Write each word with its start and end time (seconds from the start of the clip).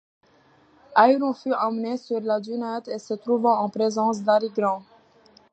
Ayrton 0.95 1.31
fut 1.35 1.53
amené 1.53 1.95
sur 1.95 2.21
la 2.21 2.39
dunette 2.39 2.87
et 2.87 2.97
se 2.97 3.13
trouva 3.13 3.51
en 3.59 3.69
présence 3.69 4.23
d’Harry 4.23 4.49
Grant. 4.49 4.81